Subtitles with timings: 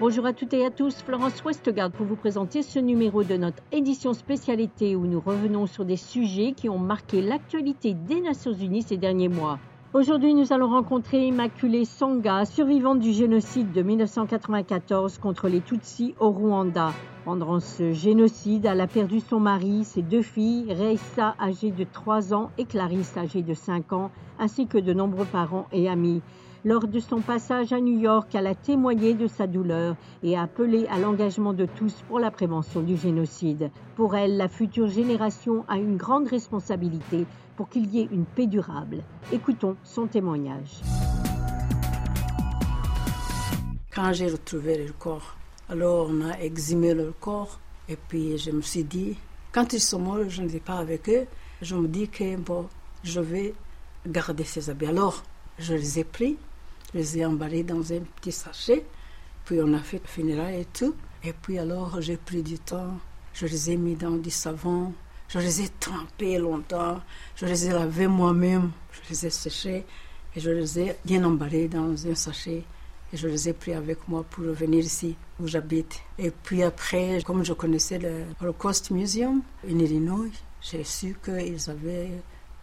[0.00, 3.62] Bonjour à toutes et à tous, Florence Westgard pour vous présenter ce numéro de notre
[3.70, 8.82] édition spécialité où nous revenons sur des sujets qui ont marqué l'actualité des Nations Unies
[8.82, 9.58] ces derniers mois.
[9.92, 16.30] Aujourd'hui, nous allons rencontrer Immaculée Songa, survivante du génocide de 1994 contre les Tutsis au
[16.30, 16.92] Rwanda.
[17.24, 22.32] Pendant ce génocide, elle a perdu son mari, ses deux filles, Reissa âgée de 3
[22.32, 26.22] ans et Clarisse âgée de 5 ans, ainsi que de nombreux parents et amis.
[26.64, 30.42] Lors de son passage à New York, elle a témoigné de sa douleur et a
[30.42, 33.70] appelé à l'engagement de tous pour la prévention du génocide.
[33.96, 37.26] Pour elle, la future génération a une grande responsabilité
[37.60, 39.04] pour qu'il y ait une paix durable.
[39.30, 40.80] Écoutons son témoignage.
[43.94, 45.36] Quand j'ai retrouvé le corps,
[45.68, 49.14] alors on a exhumé le corps et puis je me suis dit,
[49.52, 51.26] quand ils sont morts, je n'étais pas avec eux,
[51.60, 52.66] je me dis que bon,
[53.04, 53.52] je vais
[54.06, 54.86] garder ces habits.
[54.86, 55.22] Alors,
[55.58, 56.38] je les ai pris,
[56.94, 58.86] je les ai emballés dans un petit sachet,
[59.44, 60.94] puis on a fait le funérailles et tout.
[61.22, 62.96] Et puis alors, j'ai pris du temps,
[63.34, 64.94] je les ai mis dans du savon,
[65.30, 67.00] je les ai trempés longtemps,
[67.36, 69.84] je les ai lavés moi-même, je les ai séchés
[70.34, 72.64] et je les ai bien emballés dans un sachet.
[73.12, 76.00] Et je les ai pris avec moi pour revenir ici où j'habite.
[76.18, 82.10] Et puis après, comme je connaissais le Holocaust Museum en Illinois, j'ai su qu'ils avaient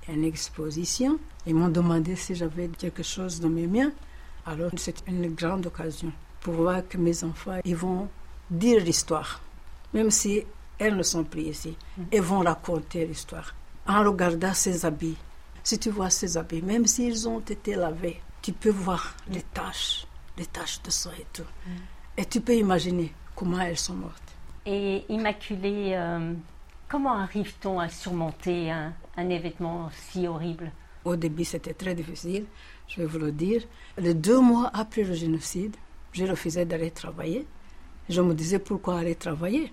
[0.07, 1.19] une exposition.
[1.45, 3.91] Ils m'ont demandé si j'avais quelque chose de mes miens.
[4.45, 8.07] Alors c'est une grande occasion pour voir que mes enfants ils vont
[8.49, 9.41] dire l'histoire,
[9.93, 10.43] même si
[10.79, 11.77] elles ne sont plus ici.
[12.11, 13.53] Elles vont raconter l'histoire
[13.87, 15.17] en regardant ses habits.
[15.63, 20.05] Si tu vois ses habits, même s'ils ont été lavés, tu peux voir les taches,
[20.37, 21.43] les taches de sang et tout.
[22.15, 24.23] Et tu peux imaginer comment elles sont mortes.
[24.65, 26.33] Et Immaculée, euh,
[26.87, 30.71] comment arrive-t-on à surmonter un, un événement si horrible?
[31.05, 32.45] Au début, c'était très difficile,
[32.87, 33.63] je vais vous le dire.
[33.97, 35.75] Les deux mois après le génocide,
[36.11, 37.45] j'ai refusé d'aller travailler.
[38.09, 39.71] Je me disais pourquoi aller travailler?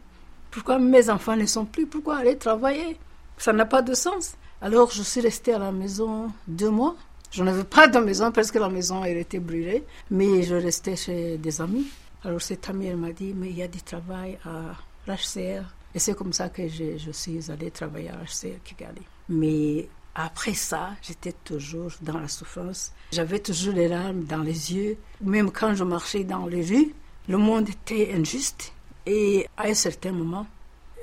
[0.55, 1.85] Pourquoi mes enfants ne sont plus?
[1.85, 2.97] Pourquoi aller travailler?
[3.37, 4.35] Ça n'a pas de sens.
[4.63, 6.95] Alors je suis restée à la maison deux mois.
[7.33, 9.83] Je n'avais pas de maison parce que la maison elle était brûlée,
[10.13, 11.89] mais je restais chez des amis.
[12.23, 14.77] Alors cette amie elle m'a dit mais il y a du travail à
[15.09, 19.03] l'HCR et c'est comme ça que je, suis allée travailler à l'HCR Kigali.
[19.29, 22.93] Mais après ça, j'étais toujours dans la souffrance.
[23.11, 24.98] J'avais toujours les larmes dans les yeux.
[25.20, 26.95] Même quand je marchais dans les rues,
[27.29, 28.73] le monde était injuste.
[29.07, 30.47] Et à un certain moment,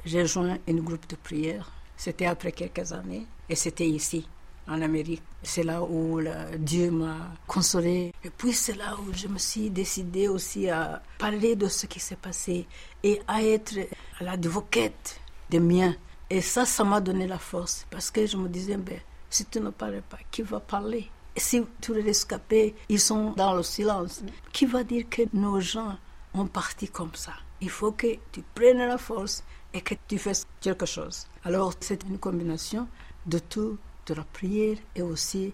[0.06, 1.72] j'ai joint un groupe de prière.
[1.96, 3.28] C'était après quelques années.
[3.48, 4.28] Et c'était ici,
[4.68, 5.22] en Amérique.
[5.44, 6.20] C'est là où
[6.58, 8.14] Dieu m'a consolé.
[8.24, 12.00] Et puis c'est là où je me suis décidée aussi à parler de ce qui
[12.00, 12.66] s'est passé
[13.04, 13.78] et à être
[14.20, 15.20] à l'advocate
[15.50, 15.96] des miens.
[16.30, 17.86] Et ça, ça m'a donné la force.
[17.92, 21.10] Parce que je me disais, ben, si tu ne parles pas, qui va parler?
[21.38, 25.98] Si tous les rescapés, ils sont dans le silence, qui va dire que nos gens
[26.34, 27.34] ont parti comme ça?
[27.62, 31.28] Il faut que tu prennes la force et que tu fasses quelque chose.
[31.44, 32.88] Alors c'est une combination
[33.26, 33.78] de tout,
[34.08, 35.54] de la prière et aussi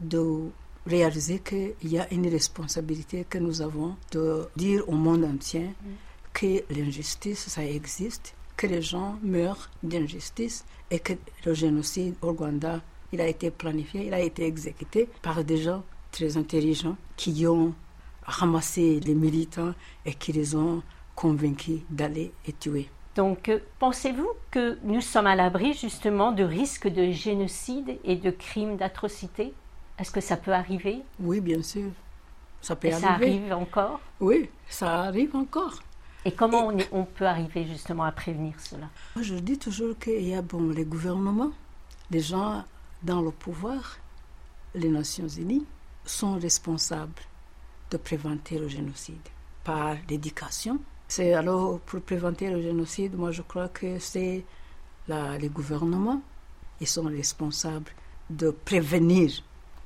[0.00, 0.50] de
[0.86, 5.70] réaliser qu'il y a une responsabilité que nous avons de dire au monde entier
[6.32, 11.14] que l'injustice, ça existe, que les gens meurent d'injustice et que
[11.44, 12.80] le génocide au Rwanda,
[13.12, 17.74] il a été planifié, il a été exécuté par des gens très intelligents qui ont
[18.22, 20.82] ramassé les militants et qui les ont
[21.18, 22.88] convaincus d'aller et tuer.
[23.16, 28.30] Donc, euh, pensez-vous que nous sommes à l'abri justement de risques de génocide et de
[28.30, 29.52] crimes d'atrocité?
[29.98, 31.02] Est-ce que ça peut arriver?
[31.18, 31.90] Oui, bien sûr.
[32.60, 33.08] Ça peut et arriver.
[33.08, 34.00] Ça arrive encore?
[34.20, 35.80] Oui, ça arrive encore.
[36.24, 38.86] Et comment On, on, peut arriver justement à prévenir cela?
[39.20, 41.50] Je dis toujours qu'il y a bon, les gouvernements,
[42.12, 42.62] les gens
[43.02, 43.98] dans le pouvoir,
[44.72, 45.66] les Nations Unies,
[46.04, 47.22] sont responsables
[47.90, 49.28] de prévenir le génocide
[49.64, 50.78] par l'éducation,
[51.08, 54.44] c'est alors pour prévenir le génocide, moi je crois que c'est
[55.08, 56.20] les gouvernements,
[56.80, 57.90] ils sont responsables
[58.28, 59.30] de prévenir,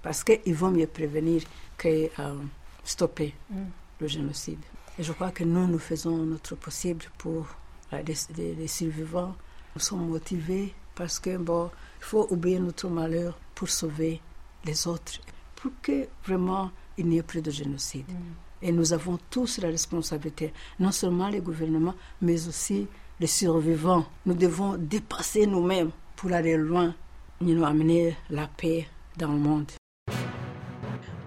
[0.02, 1.42] parce qu'ils vont mieux prévenir
[1.78, 2.34] que euh,
[2.82, 3.56] stopper mm.
[4.00, 4.58] le génocide.
[4.98, 7.46] Et je crois que nous, nous faisons notre possible pour
[7.92, 9.36] les, les, survivants.
[9.74, 11.70] Nous sommes motivés parce que bon,
[12.00, 14.20] il faut oublier notre malheur pour sauver
[14.64, 15.20] les autres,
[15.54, 18.08] pour que vraiment il n'y ait plus de génocide.
[18.10, 18.51] Mm.
[18.62, 22.86] Et nous avons tous la responsabilité, non seulement les gouvernements, mais aussi
[23.18, 24.06] les survivants.
[24.24, 26.94] Nous devons dépasser nous-mêmes pour aller loin,
[27.40, 28.86] nous amener la paix
[29.18, 29.72] dans le monde.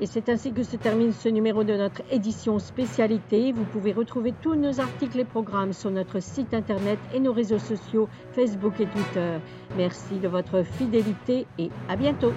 [0.02, 3.54] Et c'est ainsi que se termine ce numéro de notre édition spécialité.
[3.54, 7.60] Vous pouvez retrouver tous nos articles et programmes sur notre site internet et nos réseaux
[7.60, 9.38] sociaux Facebook et Twitter.
[9.78, 12.34] Merci de votre fidélité et à bientôt.